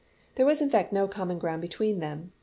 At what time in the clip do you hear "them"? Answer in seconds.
1.99-2.31